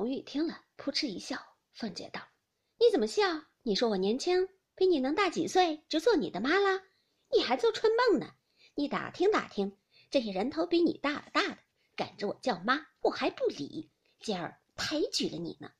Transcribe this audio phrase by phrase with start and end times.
[0.00, 1.36] 红玉听了，扑哧一笑。
[1.74, 2.22] 凤姐道
[2.80, 3.22] ：“你怎么笑？
[3.60, 6.80] 你说我年轻，比你能大几岁，就做你的妈了？
[7.30, 8.32] 你还做春梦呢？
[8.74, 9.76] 你打听打听，
[10.10, 11.58] 这些人头比你大的大的，
[11.96, 13.90] 赶着我叫妈，我还不理，
[14.20, 15.70] 今儿抬举了你呢。”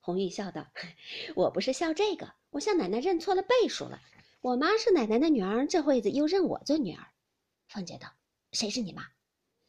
[0.00, 0.72] 红玉笑道
[1.36, 4.00] ：“我不是笑这个，我向奶奶认错了辈数了。
[4.40, 7.06] 我妈是奶奶的女儿，这会子又认我做女儿。”
[7.68, 8.08] 凤姐道
[8.52, 9.06] ：“谁是你妈？”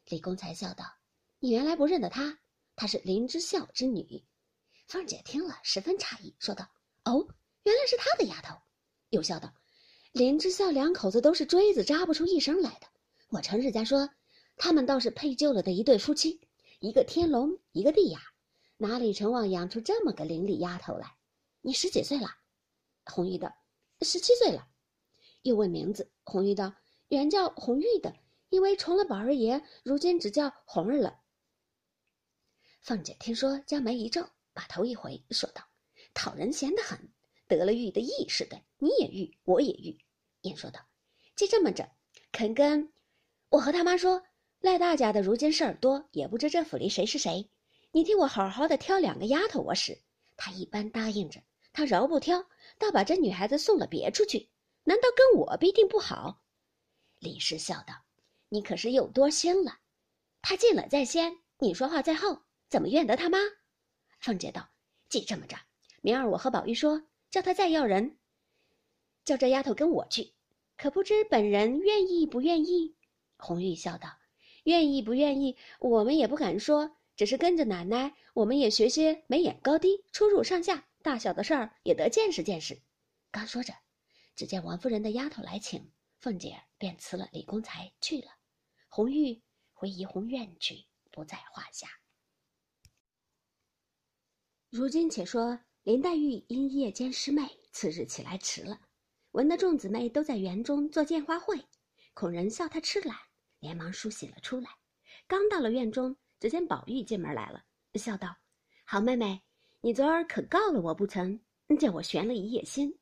[0.08, 0.86] 李公才笑道
[1.40, 2.40] ：“你原来不认得她，
[2.78, 4.24] 她是林之孝之女。”
[4.88, 6.66] 凤姐听了十分诧异，说道
[7.04, 7.28] ：“哦，
[7.64, 8.56] 原来是他的丫头。”
[9.12, 9.54] 又笑道
[10.14, 12.88] ：“林之孝两口子都是锥子扎不出一声来的。
[13.28, 14.10] 我成日家说，
[14.56, 16.40] 他们倒是配就了的一对夫妻，
[16.80, 18.22] 一个天龙，一个地雅。”
[18.80, 21.18] 哪里成望养出这么个伶俐丫头来？
[21.62, 22.30] 你十几岁了？
[23.06, 23.52] 红玉道
[24.02, 24.68] ：“十七岁了。”
[25.44, 26.74] 又问名字，红玉道
[27.10, 28.16] ：“原叫红玉的，
[28.50, 31.20] 因为重了宝二爷，如今只叫红儿了。”
[32.88, 35.62] 凤姐听说，将眉一皱，把头一回，说道
[36.16, 36.98] ：“讨人嫌得很，
[37.46, 40.00] 得了玉的意似的，你也玉，我也玉。”
[40.40, 40.80] 言说道
[41.36, 41.92] ：“既这么着，
[42.32, 42.94] 肯跟
[43.50, 44.24] 我和他妈说，
[44.62, 47.52] 赖大家的如今事儿多，也不知这府里谁是谁。”
[47.92, 50.02] 你替我好好的挑两个丫头，我使
[50.38, 51.42] 他一般答应着，
[51.74, 52.48] 他饶不挑，
[52.80, 54.50] 倒把这女孩子送了别处去，
[54.86, 56.42] 难道跟我必定不好？
[57.20, 58.06] 李氏笑道
[58.48, 59.80] ：“你可是又多心了。
[60.42, 63.38] 他进了在先，你说话在后，怎么怨得他妈？”
[64.20, 64.70] 凤姐道
[65.10, 65.58] ：“既这么着，
[66.02, 68.18] 明儿我和宝玉说，叫他再要人，
[69.24, 70.34] 叫这丫头跟我去，
[70.78, 72.96] 可不知本人愿意不愿意？”
[73.38, 74.18] 红玉笑道
[74.66, 82.80] ：“愿意不愿意，我们也不敢说。”只是跟着奶奶，我们也学些眉眼高低、出入上下、大小的事儿，也得见识见识。
[83.32, 83.74] 刚说着，
[84.36, 88.28] 只见王夫人的丫头来请，凤姐便辞了李公才去了。
[88.88, 89.42] 红玉
[89.74, 91.88] 回怡红院去，不在话下。
[94.70, 98.80] 如今且说林黛玉因夜间失寐，次日起来迟了，
[99.32, 101.58] 闻得众姊妹都在园中做见花会，
[102.14, 103.16] 恐人笑她痴懒，
[103.60, 104.70] 连忙梳洗了出来。
[105.28, 106.16] 刚到了院中。
[106.40, 107.64] 只见宝玉进门来了，
[107.96, 108.36] 笑道
[108.86, 109.42] ：“好妹妹，
[109.82, 111.40] 你昨儿可告了我不曾？
[111.80, 112.96] 叫我悬了一夜心。”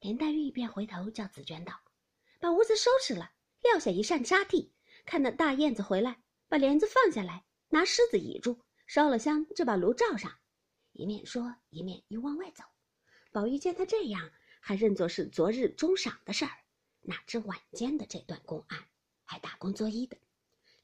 [0.00, 1.72] 林黛玉便回头叫紫娟道
[2.38, 3.30] ：“把屋子收拾了，
[3.62, 4.68] 撂下一扇纱屉，
[5.06, 10.30] 看那大燕子回来，把帘子放下来，拿狮子倚住，烧了香，就把炉罩上。”
[10.94, 12.64] 一面说，一面又往外走。
[13.32, 16.50] 宝玉见他这样，还认作是昨日中晌的事儿，
[17.02, 18.84] 哪知晚间的这段公案，
[19.24, 20.16] 还打工作揖的。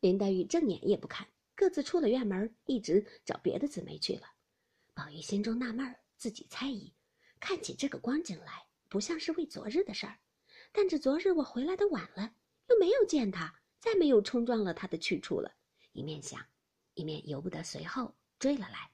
[0.01, 1.27] 林黛玉正眼也不看。
[1.55, 4.23] 各自出了院门，一直找别的姊妹去了。
[4.95, 6.93] 宝玉心中纳闷儿，自己猜疑，
[7.39, 10.19] 看起这个光景来，不像是为昨日的事儿。
[10.73, 12.35] 但这昨日我回来的晚了，
[12.69, 15.55] 又没有见他，再没有冲撞了他的去处了。
[15.93, 16.45] 一面想，
[16.95, 18.91] 一面由不得随后追了来。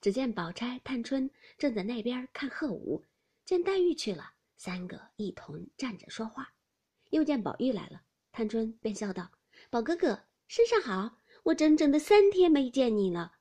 [0.00, 3.04] 只见宝钗、探春正在那边看鹤舞，
[3.44, 6.54] 见黛玉去了，三个一同站着说话。
[7.10, 8.02] 又见宝玉来了，
[8.32, 9.30] 探春便笑道
[9.70, 13.34] ：“宝哥哥。”身上好，我整整的三天没见你了。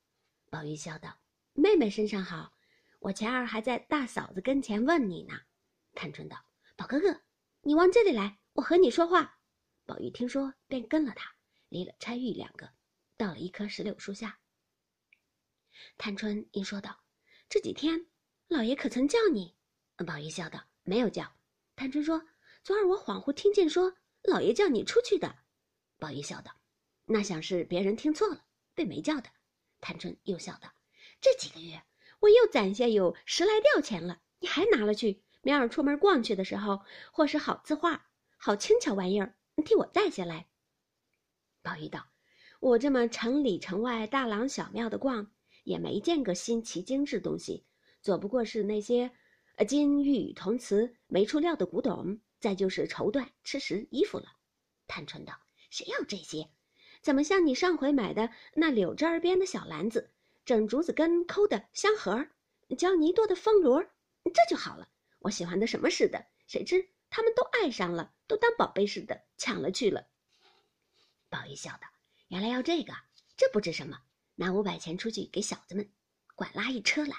[0.51, 1.19] 宝玉笑道
[1.53, 2.53] ：“妹妹身上好，
[2.99, 5.33] 我前儿还在大嫂子跟前问你呢。”
[5.95, 6.37] 探春道
[6.77, 7.21] ：“宝哥哥，
[7.61, 9.39] 你往这里来，我和你说话。”
[9.87, 11.33] 宝玉听说，便跟了他，
[11.69, 12.69] 离了钗玉两个，
[13.17, 14.37] 到了一棵石榴树下。
[15.97, 16.99] 探春应说道
[17.49, 18.07] ：“这几天，
[18.47, 19.55] 老爷可曾叫你？”
[20.05, 21.31] 宝玉笑道：“没有叫。”
[21.75, 22.25] 探春说
[22.63, 25.35] ：“昨儿我恍惚听见说，老爷叫你出去的。”
[25.99, 26.55] 宝玉笑道。
[27.05, 28.45] 那想是别人听错了，
[28.75, 29.29] 被没叫的。
[29.81, 30.71] 探春又笑道
[31.19, 31.81] ：“这几个月，
[32.19, 35.23] 我又攒下有十来吊钱了，你还拿了去？
[35.41, 36.81] 明儿出门逛去的时候，
[37.11, 40.47] 或是好字画、好轻巧玩意儿，你替我带下来。”
[41.63, 42.07] 宝玉道
[42.61, 45.31] ：“我这么城里城外大廊小庙的逛，
[45.69, 47.63] 也没见个新奇精致东西，
[48.01, 49.11] 左不过是那些，
[49.55, 54.25] 呃，金玉铜瓷没出料的古董，再就是绸缎、吃食、衣服了。”
[54.89, 56.49] 探春道：“谁要这些？”
[57.03, 60.09] 怎么像你上回买的那柳枝儿编的小篮子，
[60.43, 62.25] 整竹子根抠的香盒，
[62.75, 63.79] 胶泥做的风炉，
[64.23, 64.89] 这就好了。
[65.19, 70.07] 我喜欢的什么似的，谁知他们都爱上了，都当宝贝似的抢了去了。
[71.29, 71.87] 宝玉笑道
[72.29, 72.91] ：“原来要这个，
[73.37, 73.99] 这不值什么，
[74.39, 75.91] 拿五百钱出去给小子们，
[76.33, 77.13] 管拉一车来。”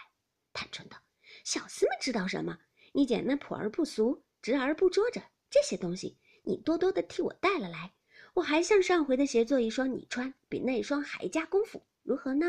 [0.55, 0.97] 探春道
[1.45, 2.59] ：“小厮们知道什么？
[2.95, 7.93] 你捡那朴而不俗、直而不拙着这些东西，你多多的替我带了来。”
[8.33, 12.47] 我还像上回的鞋做一双，你穿比那双还加功夫，如何呢？